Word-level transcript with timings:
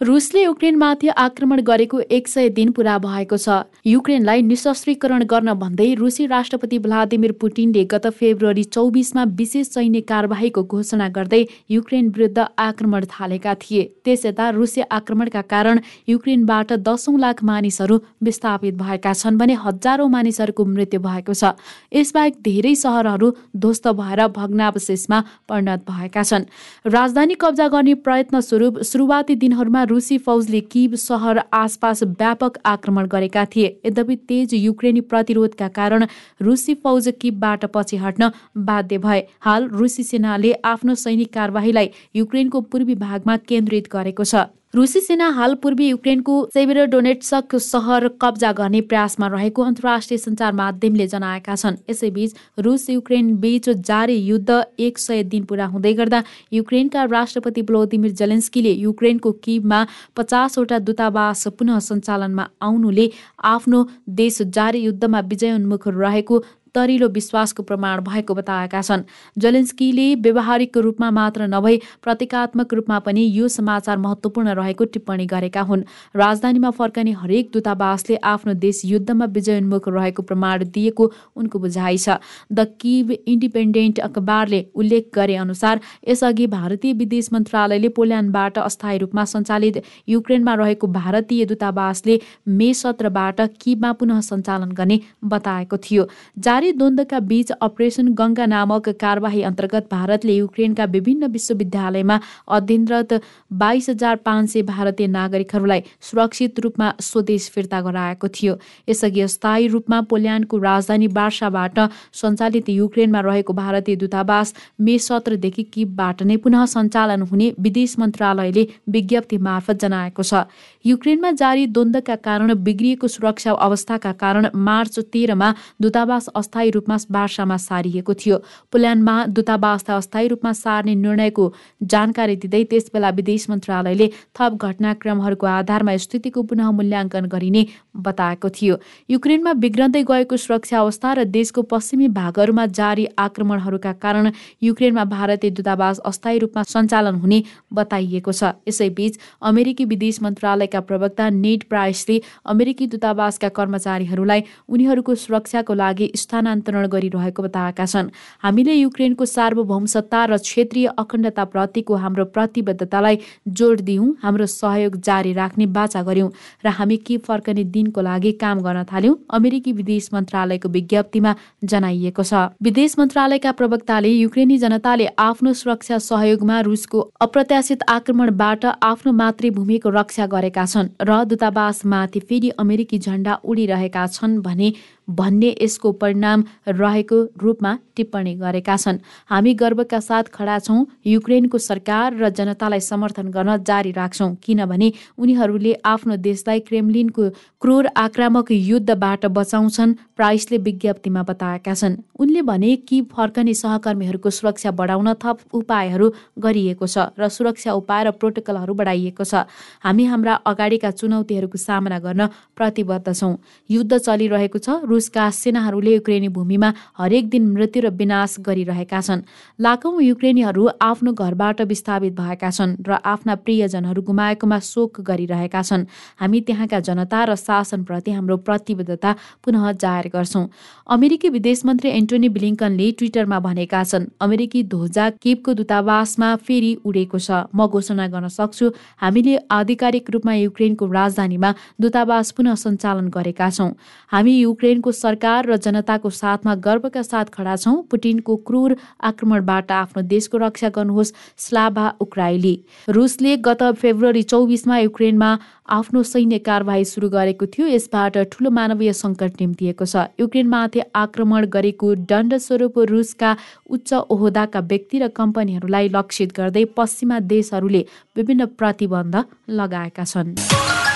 रुसले 0.00 0.42
युक्रेनमाथि 0.42 1.08
आक्रमण 1.10 1.60
गरेको 1.60 2.00
एक 2.08 2.28
सय 2.28 2.48
दिन 2.48 2.70
पुरा 2.70 2.96
भएको 2.98 3.36
छ। 3.36 3.54
युक्रेनलाई 3.86 4.42
निशस्त्रीकरण 4.42 5.22
गर्न 5.24 5.52
भन्दै 5.54 5.86
रुसी 5.94 6.26
राष्ट्रपति 6.26 6.78
भ्लादिमिर 6.78 7.32
पुटिनले 7.34 7.82
गत 7.84 8.06
फेब्रुअरी 8.14 8.62
चौबिसमा 8.66 9.24
विशेष 9.34 9.66
सैन्य 9.68 10.00
कारवाहीको 10.02 10.62
घोषणा 10.64 11.08
गर्दै 11.08 11.42
युक्रेन 11.70 12.08
विरुद्ध 12.10 12.44
आक्रमण 12.58 13.04
थालेका 13.10 13.54
थिए। 13.56 13.82
त्यस 14.04 14.26
यता 14.26 14.48
रुसी 14.50 14.80
आक्रमणका 14.88 15.42
कारण 15.44 15.80
युक्रेनबाट 16.08 16.72
दसौँ 16.80 17.18
लाख 17.18 17.42
मानिसहरू 17.42 17.98
विस्थापित 18.22 18.74
भएका 18.76 19.12
छन् 19.14 19.38
भने 19.38 19.58
हजारौँ 19.64 20.08
मानिसहरूको 20.08 20.64
मृत्यु 20.66 21.00
भएको 21.00 21.34
छ। 21.34 21.58
यसबाहेक 21.92 22.38
धेरै 22.44 22.74
सहरहरू 22.76 23.32
ध्वस्त 23.58 23.88
भएर 23.98 24.26
भग्नावशेषमा 24.30 25.20
परिणत 25.48 25.84
भएका 25.90 26.22
छन्। 26.22 26.48
राजधानी 26.86 27.34
कब्जा 27.34 27.68
गर्ने 27.68 27.94
प्रयत्न 28.06 28.46
स्वरूप 28.46 28.82
सुरुवाती 28.84 29.34
दिनहरूमा 29.36 29.86
रुसी 29.88 30.18
फौजले 30.18 30.60
किब 30.68 30.94
सहर 30.96 31.40
आसपास 31.54 32.02
व्यापक 32.02 32.58
आक्रमण 32.66 33.06
गरेका 33.06 33.44
थिए। 33.46 33.68
यद्यपि 33.86 34.16
तेज 34.28 34.54
युक्रेनी 34.54 35.00
प्रतिरोधका 35.02 35.68
कारण 35.70 36.06
रुसी 36.42 36.74
फौज 36.74 37.12
किबबाट 37.20 37.64
पछि 37.74 37.96
हट्न 37.96 38.30
बाध्य 38.64 38.98
भए। 38.98 39.22
हाल 39.40 39.68
रुसी 39.72 40.02
सेनाले 40.04 40.52
आफ्नो 40.66 40.94
सैनिक 40.96 41.32
कारवाहीलाई 41.32 41.90
युक्रेनको 42.16 42.60
पूर्वी 42.62 42.94
भागमा 42.96 43.36
केन्द्रित 43.48 43.88
गरेको 43.92 44.24
छ। 44.24 44.46
रुसी 44.74 45.00
सेना 45.00 45.28
हाल 45.30 45.54
पूर्वी 45.54 45.86
युक्रेनको 45.88 46.34
सेभेरोडोनेट्सक 46.54 47.54
सहर 47.56 48.06
कब्जा 48.22 48.50
गर्ने 48.52 48.80
प्रयासमा 48.82 49.26
रहेको 49.26 49.62
अन्तर्राष्ट्रिय 49.62 50.18
सञ्चार 50.18 50.52
माध्यमले 50.54 51.06
जनाएका 51.06 51.54
छन्। 51.54 51.76
यसैबीच 51.90 52.34
रुस 52.58 52.88
युक्रेन 52.90 53.32
बीच 53.40 53.68
जारी 53.88 54.16
युद्ध 54.16 54.60
एक 54.78 54.98
सय 54.98 55.22
दिन 55.24 55.44
पुरा 55.44 55.66
हुँदै 55.72 55.92
गर्दा 55.94 56.22
युक्रेनका 56.52 57.04
राष्ट्रपति 57.06 57.62
भ्लोदिमिर 57.62 58.12
जेलेन्स्कीले 58.20 58.72
युक्रेनको 58.74 59.32
किबमा 59.44 59.80
पचासवटा 60.16 60.78
दूतावास 60.84 61.46
पुनः 61.58 61.78
सञ्चालनमा 61.88 62.48
आउनुले 62.62 63.10
आफ्नो 63.56 63.84
देश 64.20 64.42
जारी 64.52 64.84
युद्धमा 64.84 65.20
विजयोन्मुख 65.32 65.88
रहेको 65.88 66.44
दरिलो 66.78 67.08
विश्वासको 67.10 67.62
प्रमाण 67.62 68.00
भएको 68.02 68.34
बताएका 68.34 68.80
छन्। 68.82 69.02
जलेन्स्कीले 69.38 70.08
व्यवहारिक 70.22 70.76
रूपमा 70.78 71.10
मात्र 71.12 71.46
नभई 71.48 71.76
प्रतीकात्मक 72.02 72.74
रूपमा 72.74 72.98
पनि 73.00 73.26
यो 73.28 73.48
समाचार 73.50 73.98
महत्त्वपूर्ण 73.98 74.54
रहेको 74.54 74.84
टिप्पणी 74.94 75.26
गरेका 75.26 75.62
हुन्। 75.62 75.82
राजधानीमा 76.16 76.70
फर्कने 76.72 77.12
हरेक 77.18 77.50
दूतावासले 77.52 78.16
आफ्नो 78.24 78.54
देश 78.56 78.82
युद्धमा 78.84 79.24
विजयोन्मुख 79.34 79.88
रहेको 79.90 80.22
प्रमाण 80.22 80.64
दिएको 80.70 81.10
उनको 81.36 81.58
बुझाइ 81.58 81.96
छ। 81.98 82.16
द 82.52 82.66
किभ 82.80 83.10
इन्डिपेन्डेन्ट 83.26 83.98
अखबारले 84.00 84.60
उल्लेख 84.74 85.10
गरे 85.14 85.36
अनुसार 85.38 85.80
यसअघि 86.08 86.46
भारतीय 86.48 86.92
विदेश 86.94 87.28
मन्त्रालयले 87.32 87.88
पोल्यान्डबाट 87.96 88.58
अस्थायी 88.58 88.98
रूपमा 88.98 89.24
सञ्चालित 89.26 89.82
युक्रेनमा 90.08 90.54
रहेको 90.54 90.86
भारतीय 90.92 91.44
दूतावासले 91.46 92.18
मे 92.48 92.72
सत्रबाट 92.74 93.40
किबमा 93.60 93.92
पुनः 93.98 94.20
सञ्चालन 94.22 94.72
गर्ने 94.72 95.00
बताएको 95.24 95.76
थियो। 95.80 96.06
जारी 96.38 96.67
द्वन्द्वका 96.72 97.18
बीच 97.20 97.50
अपरेसन 97.60 98.08
गङ्गा 98.14 98.46
नामक 98.46 98.88
कारवाही 99.00 99.42
अन्तर्गत 99.42 99.88
भारतले 99.90 100.36
युक्रेनका 100.36 100.84
विभिन्न 100.86 101.26
विश्वविद्यालयमा 101.28 102.18
अध्ययनरत 102.48 103.12
बाइस 103.52 103.88
हजार 103.90 104.16
पाँच 104.24 104.50
सय 104.50 104.62
भारतीय 104.62 105.06
नागरिकहरूलाई 105.08 105.82
सुरक्षित 106.00 106.60
रूपमा 106.60 106.92
स्वदेश 107.00 107.48
फिर्ता 107.50 107.80
गराएको 107.80 108.28
थियो। 108.30 108.54
यसअघि 108.88 109.20
अस्थायी 109.20 109.66
रूपमा 109.68 110.00
पोल्यान्डको 110.10 110.58
राजधानी 110.58 111.06
वार्साबाट 111.12 111.78
सञ्चालित 112.12 112.68
युक्रेनमा 112.68 113.20
रहेको 113.20 113.52
भारतीय 113.52 113.96
दूतावास 113.96 114.54
मे 114.80 114.98
सत्रदेखि 114.98 115.62
किबबाट 115.74 116.22
नै 116.22 116.36
पुनः 116.36 116.64
सञ्चालन 116.66 117.22
हुने 117.22 117.52
विदेश 117.60 117.98
मन्त्रालयले 117.98 118.66
विज्ञप्ति 118.88 119.38
मार्फत 119.38 119.80
जनाएको 119.82 120.22
छ। 120.22 120.44
युक्रेनमा 120.84 121.30
जारी 121.32 121.66
द्वन्द्वका 121.68 122.16
कारण 122.24 122.54
बिग्रिएको 122.64 123.08
सुरक्षा 123.08 123.52
अवस्थाका 123.60 124.12
कारण 124.20 124.46
मार्च 124.54 124.98
तेह्रमा 125.12 125.52
दूतावास 125.82 126.28
अस्थायी 126.48 126.70
रूपमा 126.70 126.96
वार्सामा 127.12 127.56
सारिएको 127.58 128.14
थियो। 128.14 128.36
पोल्यान्डमा 128.72 129.14
दूतावासलाई 129.28 129.96
अस्थायी 129.96 130.28
रूपमा 130.28 130.52
सार्ने 130.54 130.94
निर्णयको 130.96 131.44
जानकारी 131.84 132.36
दिँदै 132.42 132.62
त्यसबेला 132.64 133.10
विदेश 133.12 133.44
मन्त्रालयले 133.50 134.06
थप 134.32 134.52
घटनाक्रमहरूको 134.58 135.46
आधारमा 135.46 135.96
स्थितिको 135.98 136.42
पुनः 136.42 136.70
मूल्याङ्कन 136.72 137.24
गरिने 137.28 137.62
बताएको 137.98 138.48
थियो। 138.48 138.74
युक्रेनमा 139.10 139.52
बिग्रँदै 139.60 140.02
गएको 140.02 140.36
सुरक्षा 140.38 140.78
अवस्था 140.80 141.12
र 141.12 141.24
देशको 141.28 141.62
पश्चिमी 141.68 142.08
भागहरूमा 142.16 142.66
जारी 142.72 143.04
आक्रमणहरूका 143.18 143.92
कारण 144.00 144.30
युक्रेनमा 144.62 145.04
भारतीय 145.04 145.50
दूतावास 145.52 145.98
अस्थायी 146.08 146.38
रूपमा 146.38 146.62
सञ्चालन 146.64 147.14
हुने 147.20 147.42
बताइएको 147.72 148.32
छ। 148.32 148.56
यसैबीच 148.64 149.18
अमेरिकी 149.42 149.84
विदेश 149.84 150.22
मन्त्रालयका 150.22 150.80
प्रवक्ता 150.88 151.28
नेट 151.36 151.68
प्राइसले 151.68 152.20
अमेरिकी 152.46 152.86
दूतावासका 152.88 153.48
कर्मचारीहरूलाई 153.58 154.42
उनीहरूको 154.68 155.14
सुरक्षाको 155.18 155.74
लागि 155.74 156.06
स्थानान्तरण 156.38 156.86
गरिरहेको 156.88 157.42
बताएका 157.42 157.84
छन्। 157.84 158.10
हामीले 158.42 158.74
युक्रेनको 158.74 159.24
सार्वभौम 159.26 159.84
सत्ता 159.86 160.24
र 160.24 160.36
क्षेत्रीय 160.38 160.86
अखण्डताप्रतिको 160.98 161.94
हाम्रो 161.96 162.24
प्रतिबद्धतालाई 162.30 163.18
जोड 163.50 163.80
दियौँ 163.82 164.06
हाम्रो 164.22 164.46
सहयोग 164.46 164.96
जारी 165.02 165.32
राख्ने 165.32 165.66
बाचा 165.66 166.02
गर्यौँ 166.02 166.30
र 166.64 166.68
हामी 166.78 166.96
के 167.02 167.16
फर्कने 167.26 167.64
दिनको 167.74 168.00
लागि 168.00 168.32
काम 168.38 168.60
गर्न 168.62 168.84
थाल्यौँ 168.92 169.16
अमेरिकी 169.30 169.72
विदेश 169.72 170.08
मन्त्रालयको 170.14 170.68
विज्ञप्तिमा 170.68 171.34
जनाइएको 171.64 172.22
छ। 172.22 172.34
विदेश 172.62 172.94
मन्त्रालयका 172.98 173.52
प्रवक्ताले 173.52 174.08
युक्रेनी 174.08 174.58
जनताले 174.58 175.06
आफ्नो 175.18 175.52
सुरक्षा 175.52 175.98
सहयोगमा 175.98 176.60
रुसको 176.60 177.00
अप्रत्याशित 177.20 177.82
आक्रमणबाट 177.88 178.64
आफ्नो 178.82 179.12
मातृभूमिको 179.12 179.88
रक्षा 179.90 180.26
गरेका 180.28 180.64
छन् 180.66 180.94
र 181.02 181.24
दूतावासमाथि 181.24 182.20
फेरि 182.20 182.50
अमेरिकी 182.58 182.98
झण्डा 182.98 183.34
उडिरहेका 183.44 184.06
छन् 184.08 184.38
भने 184.46 184.72
भन्ने 185.08 185.54
यसको 185.60 185.92
परिणाम 185.94 186.44
रहेको 186.68 187.18
रूपमा 187.42 187.72
टिप्पणी 187.96 188.34
गरेका 188.36 188.76
छन्। 188.76 188.98
हामी 189.26 189.54
गर्वका 189.54 190.00
साथ 190.00 190.24
खडा 190.32 190.58
छौँ 190.58 190.86
युक्रेनको 191.06 191.58
सरकार 191.58 192.16
र 192.16 192.28
जनतालाई 192.30 192.80
समर्थन 192.82 193.30
गर्न 193.30 193.56
जारी 193.64 193.92
राख्छौँ 193.92 194.34
किनभने 194.42 194.92
उनीहरूले 195.18 195.72
आफ्नो 195.84 196.16
देशलाई 196.18 196.60
क्रेमलिनको 196.60 197.28
क्रूर 197.62 197.86
आक्रामक 197.96 198.52
युद्धबाट 198.52 199.26
बचाउँछन् 199.28 199.94
प्राइसले 200.16 200.58
विज्ञप्तिमा 200.58 201.22
बताएका 201.22 201.74
छन्। 201.74 201.96
उनले 202.18 202.42
भने 202.42 202.74
कि 202.78 203.00
फर्कने 203.08 203.54
सहकर्मीहरूको 203.54 204.30
सुरक्षा 204.30 204.70
बढाउन 204.70 205.12
थप 205.14 205.38
उपायहरू 205.54 206.12
गरिएको 206.38 206.86
छ 206.86 207.10
र 207.18 207.28
सुरक्षा 207.28 207.72
उपाय 207.72 208.04
र 208.04 208.10
प्रोटोकलहरू 208.12 208.74
बढाइएको 208.74 209.24
छ। 209.24 209.46
हामी 209.82 210.04
हाम्रा 210.04 210.34
अगाडिका 210.46 210.90
चुनौतीहरूको 210.90 211.58
सामना 211.58 211.98
गर्न 211.98 212.26
प्रतिबद्ध 212.54 213.08
छौँ। 213.10 213.34
युद्ध 213.70 213.98
चलिरहेको 213.98 214.58
छ 214.58 214.68
रुसका 214.98 215.30
सेनाहरूले 215.30 215.94
युक्रेनी 215.94 216.28
भूमिमा 216.34 216.72
हरेक 216.98 217.28
दिन 217.30 217.46
मृत्यु 217.54 217.82
र 217.82 217.94
विनाश 217.94 218.36
गरिरहेका 218.42 219.00
छन्। 219.00 219.22
लाखौँ 219.58 220.02
युक्रेनीहरू 220.02 220.68
आफ्नो 220.82 221.12
घरबाट 221.14 221.60
विस्थापित 221.70 222.12
भएका 222.18 222.50
छन् 222.50 222.76
र 222.82 222.98
आफ्ना 223.06 223.34
प्रियजनहरू 223.46 224.02
गुमाएकोमा 224.02 224.58
शोक 224.58 225.00
गरिरहेका 225.06 225.62
छन्। 225.62 225.86
हामी 226.20 226.40
त्यहाँका 226.42 226.80
जनता 226.82 227.24
र 227.24 227.34
शासनप्रति 227.38 228.10
हाम्रो 228.10 228.36
प्रतिबद्धता 228.42 229.10
पुनः 229.44 229.70
जाहेर 229.78 230.06
गर्छौँ। 230.10 230.44
अमेरिकी 230.88 231.28
विदेश 231.28 231.64
मन्त्री 231.66 231.88
एन्टोनी 231.90 232.28
ब्लिङ्कनले 232.28 232.90
ट्विटरमा 232.98 233.38
भनेका 233.38 233.82
छन् 233.84 234.10
अमेरिकी 234.18 234.62
ध्वजा 234.64 235.08
केपको 235.22 235.54
दूतावासमा 235.54 236.28
फेरि 236.42 236.72
उडेको 236.84 237.18
छ। 237.18 237.30
म 237.54 237.66
घोषणा 237.68 238.06
गर्न 238.08 238.28
सक्छु 238.28 238.66
हामीले 238.98 239.36
आधिकारिक 239.50 240.10
रूपमा 240.10 240.34
युक्रेनको 240.34 240.84
राजधानीमा 240.88 241.50
दूतावास 241.80 242.30
पुनः 242.36 242.54
सञ्चालन 242.64 243.08
गरेका 243.14 243.48
छौँ। 243.50 243.70
हामी 244.12 244.32
युक्रेनको 244.38 244.87
रुसको 244.88 244.92
सरकार 244.98 245.46
र 245.46 245.56
जनताको 245.58 246.10
साथमा 246.10 246.54
गर्वका 246.56 247.02
साथ 247.02 247.24
खडा 247.28 247.56
छौँ। 247.58 247.84
पुटिनको 247.90 248.36
क्रूर 248.40 248.76
आक्रमणबाट 249.04 249.72
आफ्नो 249.72 250.02
देशको 250.08 250.36
रक्षा 250.38 250.68
गर्नुहोस् 250.72 251.12
स्लाभा 251.36 251.86
उक्राइली। 252.00 252.54
रुसले 252.88 253.36
गत 253.44 253.62
फेब्रुअरी 253.76 254.22
चौबिसमा 254.22 254.78
युक्रेनमा 254.78 255.30
आफ्नो 255.68 256.02
सैन्य 256.02 256.38
कारवाही 256.40 256.84
सुरु 256.84 257.08
गरेको 257.08 257.46
थियो। 257.46 257.66
यसबाट 257.68 258.16
ठूलो 258.32 258.50
मानवीय 258.50 258.92
सङ्कट 258.94 259.40
निम्तिएको 259.40 259.84
छ। 259.84 260.08
युक्रेनमाथि 260.16 260.80
आक्रमण 260.96 261.46
गरेको 261.52 261.94
दण्ड 262.08 262.40
स्वरूप 262.40 262.78
रुसका 262.88 263.36
उच्च 263.68 263.92
ओहदाका 264.08 264.60
व्यक्ति 264.64 264.96
र 264.98 265.08
कम्पनीहरूलाई 265.12 265.88
लक्षित 265.92 266.32
गर्दै 266.32 266.64
पश्चिमा 266.72 267.20
देशहरूले 267.28 267.84
विभिन्न 268.16 268.46
प्रतिबन्ध 268.56 269.24
लगाएका 269.52 270.04
छन्। 270.04 270.87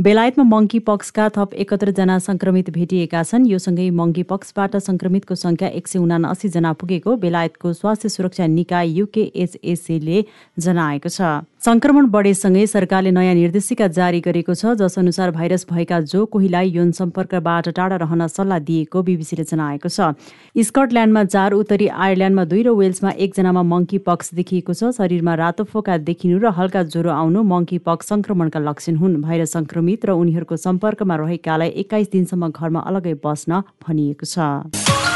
बेलायतमा 0.00 0.44
मङ्की 0.50 0.78
पक्सका 0.84 1.24
थप 1.28 1.54
एकहत्तरजना 1.62 2.14
सङ्क्रमित 2.26 2.68
भेटिएका 2.72 3.20
छन्। 3.22 3.48
यो 3.48 3.58
सँगै 3.60 3.88
मङ्की 3.98 4.22
पक्सबाट 4.30 4.76
सङ्क्रमितको 4.86 5.34
सङ्ख्या 5.36 5.68
एक 5.76 5.88
सय 5.88 5.98
उनासीजना 6.00 6.72
पुगेको। 6.80 7.16
बेलायतको 7.24 7.72
स्वास्थ्य 7.76 8.08
सुरक्षा 8.08 8.46
निकाय 8.48 8.88
युकेएचएसीले 8.96 10.24
जनाएको 10.56 11.08
छ। 11.08 11.20
संक्रमण 11.62 12.06
बढेसँगै 12.08 12.66
सरकारले 12.66 13.10
नयाँ 13.12 13.34
निर्देशिका 13.34 13.86
जारी 13.92 14.20
गरेको 14.24 14.54
छ 14.56 14.72
जस 14.80 14.98
अनुसार 14.98 15.30
भाइरस 15.30 15.66
भएका 15.70 15.98
जो 16.08 16.24
कोहीलाई 16.26 16.70
यौन 16.72 16.92
सम्पर्कबाट 16.96 17.68
टाढा 17.76 17.96
रहन 18.00 18.26
सल्लाह 18.26 18.58
दिएको 18.64 19.02
बिबिसीले 19.02 19.44
जनाएको 19.44 19.88
छ। 19.88 20.16
स्कटल्यान्डमा 20.56 21.24
चार 21.26 21.52
उत्तरी 21.52 21.86
आयरल्यान्डमा 21.92 22.44
दुई 22.48 22.62
र 22.64 22.72
वेल्समा 22.80 23.10
एकजनामा 23.12 23.62
मङ्की 23.74 23.98
पक्स 24.08 24.34
देखिएको 24.40 24.72
छ। 24.72 24.96
शरीरमा 24.96 25.34
रातो 25.36 25.68
फोका 25.68 26.00
देखिनु 26.08 26.40
र 26.40 26.56
हल्का 26.56 26.82
ज्वरो 26.96 27.12
आउनु 27.12 27.44
मङ्की 27.52 27.78
पक्स 27.84 28.08
संक्रमणका 28.08 28.64
लक्षण 28.64 28.96
हुन्। 28.96 29.20
भाइरस 29.20 29.52
संक्रमित 29.52 30.08
र 30.08 30.16
उनीहरूको 30.16 30.56
सम्पर्कमा 30.56 31.16
रहेकालाई 31.28 31.76
एक्काइस 31.84 32.10
दिनसम्म 32.16 32.50
घरमा 32.56 32.88
अलगै 32.88 33.14
बस्न 33.20 33.60
भनिएको 33.84 34.24
छ। 34.24 35.09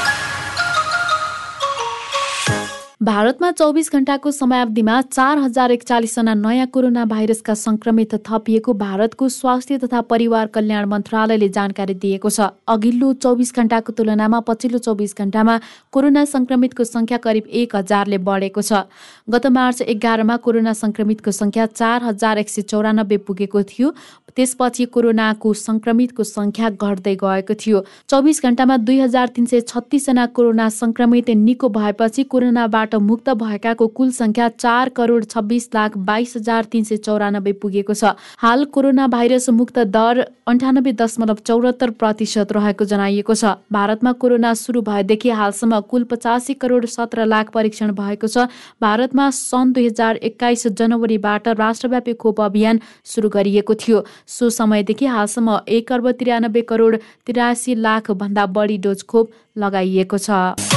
भारतमा 3.03 3.51
चौबिस 3.51 3.91
घण्टाको 3.93 4.31
समयावधिमा 4.31 5.01
चार 5.03 5.39
हजार 5.39 5.71
एकचालिसजना 5.71 6.35
नयाँ 6.35 6.67
कोरोना 6.67 7.05
भाइरसका 7.05 7.55
संक्रमित 7.55 8.15
थपिएको 8.27 8.73
भारतको 8.73 9.29
स्वास्थ्य 9.29 9.79
तथा 9.79 10.01
परिवार 10.01 10.47
कल्याण 10.55 10.85
मन्त्रालयले 10.89 11.49
जानकारी 11.49 11.95
दिएको 11.95 12.31
छ। 12.31 12.47
अघिल्लो 12.69 13.13
चौबिस 13.19 13.53
घण्टाको 13.53 13.93
तुलनामा 13.93 14.41
पछिल्लो 14.47 14.79
चौबिस 14.79 15.15
घण्टामा 15.19 15.59
कोरोना 15.93 16.25
संक्रमितको 16.25 16.85
संख्या 16.85 17.19
करिब 17.19 17.47
एक 17.53 17.77
हजारले 17.77 18.19
बढेको 18.21 18.63
छ। 18.63 18.87
गत 19.27 19.47
मार्च 19.51 19.83
एघारमा 19.83 20.37
कोरोना 20.39 20.73
संक्रमितको 20.73 21.31
संख्या 21.33 21.67
चार 21.75 22.03
हजार 22.05 22.39
एक 22.39 22.49
सय 22.49 22.63
चौरानब्बे 22.63 23.17
पुगेको 23.27 23.63
थियो। 23.65 23.91
त्यसपछि 24.37 24.85
कोरोनाको 24.87 25.53
संक्रमितको 25.57 26.23
संख्या 26.25 26.71
घट्दै 26.71 27.15
गएको 27.17 27.55
थियो। 27.57 27.85
चौबिस 28.11 28.43
घण्टामा 28.43 28.77
दुई 28.79 28.99
हजार 29.01 29.29
तिन 29.35 29.47
सय 29.47 29.61
छत्तिसजना 29.63 30.27
कोरोना 30.35 30.69
संक्रमित 30.71 31.31
निको 31.43 31.69
भएपछि 31.71 32.23
कोरोनाबाट 32.27 32.84
मुक्त 32.95 33.31
भएकाको 33.33 33.87
कुल 33.89 34.11
संख्या 34.13 34.49
चार 34.51 34.89
करोड 34.91 35.25
छब्बिस 35.27 35.69
लाख 35.75 35.97
बाइस 36.05 36.33
हजार 36.37 36.65
तिन 36.67 36.85
सय 36.85 36.97
चौरानब्बे 36.99 37.53
पुगेको 37.55 37.95
छ। 37.95 38.13
हाल 38.39 38.65
कोरोना 38.69 39.07
भाइरस 39.09 39.49
मुक्त 39.51 39.79
दर 39.89 40.21
अन्ठानब्बे 40.47 40.93
दशमलव 40.95 41.39
चौरात्तर 41.47 41.91
प्रतिशत 41.93 42.53
रहेको 42.53 42.85
जनाइएको 42.85 43.35
छ। 43.35 43.45
भारतमा 43.73 44.13
कोरोना 44.19 44.53
सुरु 44.55 44.83
भएदेखि 44.83 45.31
हालसम्म 45.33 45.81
कुल 45.91 46.05
पचासी 46.05 46.55
करोड 46.57 46.87
सत्र 46.89 47.25
लाख 47.27 47.51
परीक्षण 47.51 47.93
भएको 47.95 48.27
छ। 48.29 48.47
भारतमा 48.81 49.31
सन् 49.33 49.73
दुई 49.73 49.87
हजार 49.87 50.17
एक्काइस 50.25 50.67
जनवरीबाट 50.75 51.49
राष्ट्रव्यापी 51.57 52.15
खोप 52.17 52.41
अभियान 52.43 52.81
सुरु 53.07 53.29
गरिएको 53.31 53.75
थियो। 53.77 54.05
सो 54.29 54.51
समयदेखि 54.53 55.07
हालसम्म 55.07 55.59
एक 55.71 55.93
अर्ब 55.93 56.11
त्रियानब्बे 56.13 56.63
करोड 56.69 56.99
तिरासी 57.27 57.75
लाख 57.81 58.11
भन्दा 58.13 58.47
बढी 58.49 58.79
डोज 58.81 59.03
खोप 59.05 59.31
लगाइएको 59.59 60.19
छ। 60.19 60.74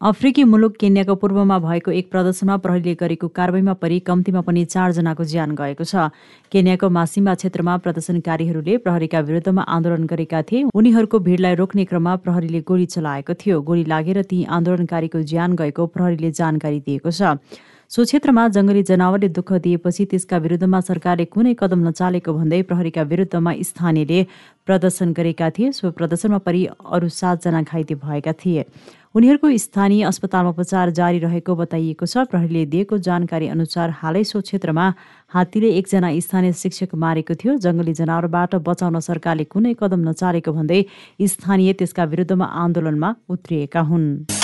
अफ्रिकी 0.00 0.44
मुलुक 0.44 0.76
केन्याको 0.80 1.14
पूर्वमा 1.14 1.58
भएको 1.60 1.90
एक 1.92 2.10
प्रदर्शनमा 2.10 2.56
प्रहरीले 2.56 2.94
गरेको 3.00 3.28
कारवाहीमा 3.28 3.72
परि 3.76 3.98
कम्तीमा 4.00 4.40
पनि 4.40 4.64
चारजनाको 4.64 5.24
ज्यान 5.28 5.50
गएको 5.54 5.84
छ। 5.84 6.08
केन्याको 6.52 6.88
मासिम्बा 6.88 7.34
क्षेत्रमा 7.36 7.76
प्रदर्शनकारीहरूले 7.84 8.76
प्रहरीका 8.80 9.20
विरुद्धमा 9.20 9.62
आन्दोलन 9.68 10.06
गरेका 10.08 10.40
थिए। 10.48 10.64
उनीहरूको 10.72 11.18
भिडलाई 11.20 11.54
रोक्ने 11.60 11.84
क्रममा 11.84 12.16
प्रहरीले 12.24 12.60
गोली 12.64 12.86
चलाएको 12.88 13.34
थियो। 13.36 13.60
गोली 13.60 13.84
लागेर 13.84 14.22
ती 14.24 14.38
आन्दोलनकारीको 14.48 15.20
ज्यान 15.20 15.56
गएको 15.60 15.86
प्रहरीले 15.92 16.30
जानकारी 16.32 16.80
दिएको 16.80 17.10
छ। 17.12 17.36
सो 17.90 18.04
क्षेत्रमा 18.06 18.46
जङ्गली 18.54 18.82
जनावरले 18.88 19.28
दुःख 19.36 19.52
दिएपछि 19.60 20.04
त्यसका 20.06 20.36
विरुद्धमा 20.38 20.80
सरकारले 20.80 21.24
कुनै 21.26 21.54
कदम 21.60 21.80
नचालेको 21.88 22.32
भन्दै 22.32 22.62
प्रहरीका 22.62 23.02
विरुद्धमा 23.12 23.52
स्थानीयले 23.68 24.20
प्रदर्शन 24.66 25.12
गरेका 25.12 25.50
थिए। 25.50 25.72
सो 25.74 25.90
प्रदर्शनमा 25.92 26.38
परि 26.46 26.64
अरू 26.70 27.08
सातजना 27.10 27.62
घाइते 27.62 27.94
भएका 27.98 28.32
थिए। 28.32 28.64
उनीहरूको 29.14 29.48
स्थानीय 29.58 30.02
अस्पतालमा 30.06 30.50
उपचार 30.50 30.90
जारी 30.94 31.18
रहेको 31.18 31.54
बताइएको 31.56 32.06
छ। 32.06 32.22
प्रहरीले 32.30 32.62
दिएको 32.70 32.98
जानकारी 33.02 33.48
अनुसार 33.50 33.90
हालै 33.98 34.22
सो 34.22 34.40
क्षेत्रमा 34.40 34.86
हात्तीले 35.34 35.70
एकजना 35.78 36.14
स्थानीय 36.20 36.52
शिक्षक 36.54 36.94
मारेको 36.94 37.34
थियो। 37.34 37.58
जङ्गली 37.58 37.94
जनावरबाट 37.98 38.54
बचाउन 38.62 39.00
सरकारले 39.02 39.50
कुनै 39.50 39.74
कदम 39.82 40.06
नचालेको 40.08 40.54
भन्दै 40.54 40.80
स्थानीय 41.26 41.72
त्यसका 41.74 42.04
विरुद्धमा 42.06 42.46
आन्दोलनमा 42.62 43.10
उत्रिएका 43.34 43.82
हुन्। 43.90 44.39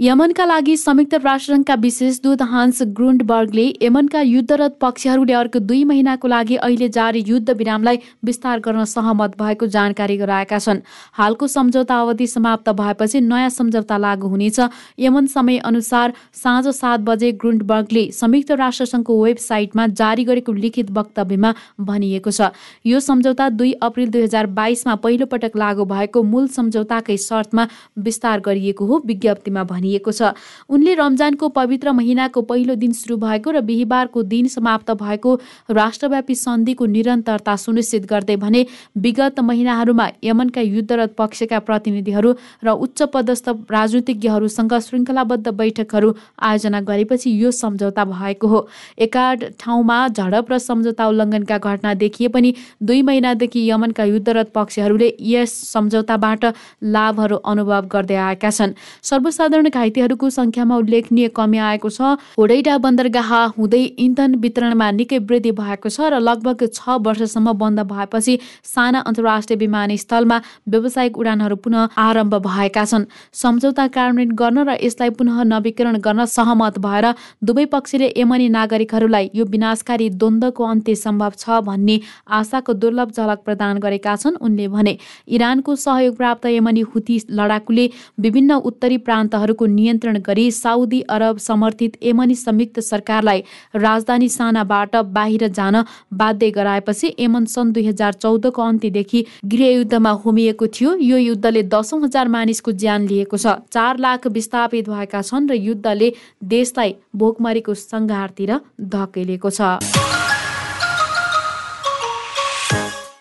यमनका 0.00 0.44
लागि 0.44 0.76
संयुक्त 0.76 1.14
राष्ट्रसङ्घका 1.16 1.74
विशेष 1.80 2.18
दूत 2.22 2.42
हान्स 2.44 2.82
ग्रुन्डबर्गले 2.96 3.62
यमनका 3.82 4.20
युद्धरत 4.20 4.76
पक्षहरूले 4.80 5.32
अर्को 5.32 5.58
दुई 5.60 5.84
महिनाको 5.84 6.28
लागि 6.28 6.56
अहिले 6.56 6.88
जारी 6.88 7.22
युद्ध 7.26 7.50
विरामलाई 7.50 7.98
विस्तार 8.24 8.60
गर्न 8.60 8.84
सहमत 8.86 9.38
भएको 9.38 9.66
जानकारी 9.66 10.16
गराएका 10.16 10.58
छन्। 10.58 10.80
हालको 11.12 11.46
सम्झौता 11.48 12.00
अवधि 12.00 12.26
समाप्त 12.26 12.68
भएपछि 12.72 13.20
नयाँ 13.22 13.48
सम्झौता 13.50 13.96
लागू 13.98 14.28
हुनेछ। 14.28 14.60
यमन 14.98 15.26
समय 15.26 15.58
अनुसार 15.64 16.12
साँझ 16.34 16.68
सात 16.70 17.00
बजे 17.00 17.32
ग्रुन्डबर्गले 17.40 18.04
संयुक्त 18.12 18.52
राष्ट्रसङ्घको 18.52 19.18
वेबसाइटमा 19.22 19.86
जारी 19.94 20.24
गरेको 20.24 20.52
लिखित 20.54 20.90
वक्तव्यमा 20.92 21.54
भनिएको 21.80 22.30
छ। 22.30 22.52
यो 22.84 23.00
सम्झौता 23.00 23.48
दुई 23.56 23.72
अप्रेल 23.80 24.10
दुई 24.10 24.22
हजार 24.22 24.46
बाइसमा 24.60 24.94
पहिलोपटक 25.00 25.56
लागू 25.56 25.84
भएको 25.86 26.22
मूल 26.26 26.48
सम्झौताकै 26.52 27.16
शर्तमा 27.16 27.68
विस्तार 28.04 28.40
गरिएको 28.44 28.84
हो 28.84 29.02
विज्ञप्तिमा 29.06 29.64
भनिएको 29.64 29.84
भनिएको 29.86 30.12
छ। 30.12 30.34
उनले 30.68 30.94
रमजानको 30.94 31.48
पवित्र 31.48 31.92
महिनाको 31.92 32.42
पहिलो 32.42 32.74
दिन 32.74 32.92
सुरु 32.92 33.16
भएको 33.16 33.50
र 33.50 33.60
बिहिबारको 33.62 34.22
दिन 34.24 34.46
समाप्त 34.48 34.90
भएको 34.92 35.34
राष्ट्रव्यापी 35.70 36.34
सन्धिको 36.36 36.86
निरन्तरता 36.86 37.56
सुनिश्चित 37.56 38.06
गर्दै 38.06 38.36
भने 38.36 38.66
विगत 38.98 39.40
महिनाहरूमा 39.40 40.06
यमनका 40.24 40.60
युद्धरत 40.60 41.14
पक्षका 41.18 41.58
प्रतिनिधिहरू 41.60 42.34
र 42.64 42.68
उच्च 42.76 43.02
पदस्थ 43.14 43.48
राजनीतिज्ञहरूसँग 43.70 44.74
श्रृङ्खलाबद्ध 44.80 45.48
बैठकहरू 45.50 46.14
आयोजना 46.40 46.80
गरेपछि 46.82 47.30
यो 47.32 47.50
सम्झौता 47.52 48.04
भएको 48.06 48.46
हो। 48.48 48.60
एका 48.98 49.24
ठाउँमा 49.60 49.98
झडप 50.08 50.52
र 50.52 50.58
सम्झौता 50.58 51.06
उल्लङ्घनका 51.06 51.58
घटना 51.58 51.94
देखिए 51.94 52.28
पनि 52.28 52.54
दुई 52.82 53.02
महिनादेखि 53.02 53.68
यमनका 53.70 54.04
युद्धरत 54.04 54.50
पक्षहरूले 54.54 55.12
यस 55.20 55.52
सम्झौताबाट 55.70 56.44
लाभहरू 56.84 57.36
अनुभव 57.36 57.86
गर्दै 57.86 58.16
आएका 58.16 58.50
छन्। 58.50 58.72
सर्वसाधारण 59.02 59.68
घाइतेहरूको 59.76 60.30
संख्यामा 60.30 60.76
उल्लेखनीय 60.76 61.28
कमी 61.36 61.58
आएको 61.68 61.88
छ। 61.90 62.16
होडैडा 62.38 62.76
बन्दरगाह 62.80 63.30
हुँदै 63.56 63.82
इन्धन 63.98 64.34
वितरणमा 64.42 64.90
निकै 64.98 65.18
वृद्धि 65.28 65.52
भएको 65.52 65.88
छ 65.88 66.10
र 66.12 66.20
लगभग 66.20 66.66
छ 66.70 66.98
वर्षसम्म 67.06 67.52
बन्द 67.58 67.80
भएपछि 67.86 68.38
साना 68.66 69.00
अन्तर्राष्ट्रिय 69.06 69.58
विमानस्थलमा 69.58 70.38
व्यावसायिक 70.68 71.18
उडानहरू 71.18 71.56
पुनः 71.64 71.88
आरम्भ 71.98 72.34
भएका 72.46 72.84
छन्। 72.86 73.04
सम्झौता 73.34 73.86
कार्यान्वयन 73.88 74.30
गर्न 74.34 74.58
र 74.68 74.76
यसलाई 74.80 75.10
पुनः 75.18 75.42
नवीकरण 75.46 75.96
गर्न 76.00 76.24
सहमत 76.26 76.78
भएर 76.80 77.06
दुवै 77.42 77.64
पक्षले 77.74 78.12
यमनी 78.16 78.48
नागरिकहरूलाई 78.50 79.30
यो 79.34 79.44
विनाशकारी 79.46 80.08
द्वन्द्वको 80.16 80.64
अन्त्य 80.66 80.94
सम्भव 80.96 81.32
छ 81.38 81.60
भन्ने 81.66 81.96
आशाको 82.30 82.72
दुर्लभ 82.76 83.10
झलक 83.12 83.38
प्रदान 83.46 83.78
गरेका 83.78 84.16
छन्। 84.16 84.40
उनले 84.40 84.68
भने 84.68 84.96
इरानको 85.28 85.76
सहयोग 85.76 86.16
प्राप्त 86.16 86.46
यमनी 86.48 86.80
हुती 86.92 87.16
लडाकुले 87.32 87.86
विभिन्न 88.20 88.60
उत्तरी 88.66 88.98
प्रान्तहरूको 89.06 89.65
नियन्त्रण 89.68 90.18
गरी 90.20 90.50
साउदी 90.52 91.00
अरब 91.10 91.38
समर्थित 91.38 91.98
यमनी 92.02 92.34
संयुक्त 92.36 92.80
सरकारलाई 92.82 93.42
राजधानी 93.76 94.28
सानाबाट 94.28 94.96
बाहिर 95.12 95.46
जान 95.50 95.82
बाध्य 96.14 96.50
गराएपछि 96.50 97.14
यमन 97.20 97.44
सन् 97.46 97.72
दुई 97.72 97.86
हजार 97.86 98.12
चौधको 98.14 98.62
अन्त्यदेखि 98.62 99.24
गृहयुद्धमा 99.44 100.10
होमिएको 100.24 100.66
थियो। 100.68 100.94
यो 101.02 101.16
युद्धले 101.18 101.62
दसौँ 101.64 102.02
हजार 102.02 102.28
मानिसको 102.28 102.72
ज्यान 102.74 103.06
लिएको 103.08 103.36
छ। 103.36 103.56
चार 103.70 103.98
लाख 103.98 104.26
विस्थापित 104.28 104.88
भएका 104.88 105.22
छन् 105.22 105.48
र 105.50 105.54
युद्धले 105.60 106.12
देशलाई 106.44 106.94
भोकमरीको 107.16 107.74
सङ्घारतिर 107.76 108.60
धकेलेको 108.80 109.50
छ। 109.50 110.15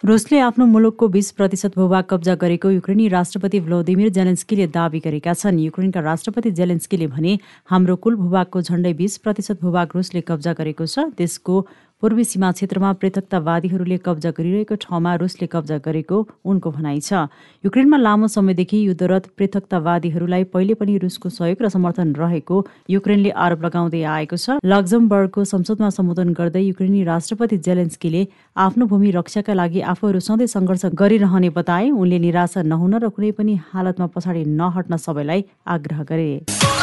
रुसले 0.06 0.40
आफ्नो 0.40 0.66
मुलुकको 0.66 1.08
बीस 1.10 1.32
प्रतिशत 1.32 1.76
भूभाग 1.76 2.04
कब्जा 2.10 2.34
गरेको 2.42 2.70
युक्रेनी 2.72 3.08
राष्ट्रपति 3.10 3.60
भ्लोदिमिर 3.60 4.10
जेलेन्स्कीले 4.14 4.68
दावी 4.70 5.00
गरेका 5.02 5.34
छन्। 5.34 5.60
युक्रेनका 5.60 6.00
राष्ट्रपति 6.00 6.52
जेलेन्स्कीले 6.52 7.08
भने 7.10 7.38
हाम्रो 7.66 7.96
कुल 8.06 8.16
भूभागको 8.16 8.62
झण्डै 8.62 8.94
बीस 9.02 9.18
प्रतिशत 9.26 9.62
भूभाग 9.62 9.96
रुसले 9.96 10.22
कब्जा 10.22 10.54
गरेको 10.54 10.86
छ 10.86 11.10
त्यसको 11.18 11.56
पूर्वी 12.02 12.24
सीमा 12.24 12.52
क्षेत्रमा 12.52 12.92
पृथकतावादीहरूले 13.02 13.98
कब्जा 14.06 14.32
गरिरहेको 14.38 14.76
ठाउँमा 14.84 15.14
रुसले 15.16 15.48
कब्जा 15.48 15.78
गरेको 15.86 16.18
उनको 16.44 16.72
भनाइ 16.72 17.00
छ। 17.00 17.32
युक्रेनमा 17.64 17.98
लामो 17.98 18.28
समयदेखि 18.28 18.80
युद्धरत 18.88 19.30
पृथकतावादीहरूलाई 19.38 20.44
पहिले 20.52 20.74
पनि 20.76 20.98
रुसको 21.02 21.30
सहयोग 21.32 21.64
र 21.64 21.70
समर्थन 21.72 22.12
रहेको 22.20 22.58
युक्रेनले 22.90 23.32
आरोप 23.32 23.64
लगाउँदै 23.66 24.04
आएको 24.12 24.36
छ। 24.36 24.60
लक्जमबर्गको 24.60 25.44
संसदमा 25.48 25.90
सम्बोधन 25.98 26.36
गर्दै 26.36 26.64
युक्रेनी 26.68 27.04
राष्ट्रपति 27.08 27.58
जेलेन्स्कीले 27.64 28.28
आफ्नो 28.60 28.86
भूमि 28.92 29.16
रक्षाका 29.16 29.54
लागि 29.56 29.82
आफूहरू 29.96 30.20
सधैँ 30.20 30.52
सङ्घर्ष 30.52 30.86
गरिरहने 31.00 31.50
बताए 31.56 31.90
उनले 31.96 32.20
निराशा 32.28 32.68
नहुन 32.68 33.00
र 33.00 33.10
कुनै 33.16 33.32
पनि 33.40 33.60
हालतमा 33.72 34.08
पछाडि 34.12 34.44
नहट्न 34.60 35.00
सबैलाई 35.00 35.46
आग्रह 35.72 36.04
गरे। 36.12 36.75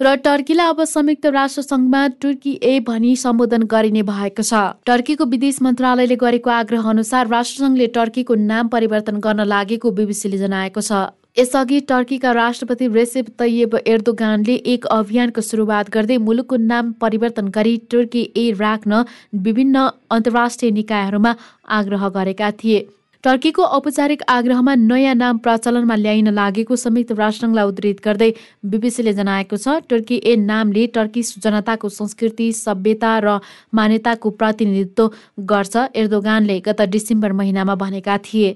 र 0.00 0.14
टर्कीलाई 0.16 0.68
अब 0.68 0.82
संयुक्त 0.84 1.26
राष्ट्र 1.26 1.62
संघमा 1.62 2.06
तुर्की 2.22 2.52
ए 2.62 2.78
भनी 2.86 3.14
सम्बोधन 3.18 3.62
गरिने 3.66 4.02
भएको 4.02 4.42
छ। 4.42 4.58
टर्कीको 4.86 5.24
विदेश 5.26 5.56
मन्त्रालयले 5.62 6.16
गरेको 6.16 6.50
आग्रह 6.52 6.84
अनुसार 6.90 7.26
राष्ट्रसङ्घले 7.28 7.86
टर्कीको 7.96 8.34
नाम 8.42 8.68
परिवर्तन 8.70 9.16
गर्न 9.18 9.44
लागेको 9.44 9.90
बिबिसीले 9.90 10.38
जनाएको 10.38 10.80
छ। 10.80 11.00
यसअघि 11.38 11.80
टर्कीका 11.88 12.32
राष्ट्रपति 12.32 12.86
रेसेप 12.94 13.32
तैयब 13.38 13.74
एर्दोगानले 13.86 14.54
एक 14.72 14.86
अभियानको 14.92 15.40
सुरुवात 15.42 15.90
गर्दै 15.90 16.18
मुलुकको 16.28 16.56
नाम 16.64 16.92
परिवर्तन 17.00 17.48
गरी 17.50 17.76
तुर्की 17.90 18.22
ए 18.36 18.50
राख्न 18.60 19.02
विभिन्न 19.48 19.82
अन्तर्राष्ट्रिय 20.10 20.70
निकायहरूमा 20.78 21.34
आग्रह 21.80 22.08
गरेका 22.14 22.50
थिए। 22.62 22.78
टर्कीको 23.24 23.62
औपचारिक 23.76 24.22
आग्रहमा 24.28 24.74
नयाँ 24.74 25.14
नाम 25.14 25.38
प्रचलनमा 25.44 25.94
ल्याइन 25.96 26.28
लागेको 26.34 26.76
संयुक्त 26.76 27.12
राष्ट्रसङ्घलाई 27.18 27.66
उद्धित 27.68 28.00
गर्दै 28.04 28.30
बिबिसीले 28.64 29.12
जनाएको 29.12 29.56
छ 29.56 29.74
टर्की 29.90 30.16
ए 30.16 30.36
नामले 30.42 30.86
टर्की 30.94 31.22
जनताको 31.44 31.88
संस्कृति 31.90 32.46
सभ्यता 32.54 33.12
र 33.18 33.38
मान्यताको 33.74 34.30
प्रतिनिधित्व 34.38 35.10
गर्छ। 35.50 35.76
एर्दोगानले 35.96 36.60
गत 36.68 36.80
डिसेम्बर 36.94 37.32
महिनामा 37.40 37.74
भनेका 37.74 38.18
थिए। 38.24 38.54